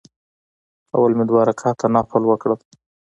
اول 0.95 1.11
مې 1.17 1.23
دوه 1.29 1.41
رکعته 1.49 1.85
نفل 1.95 2.21
وکړ. 2.27 2.49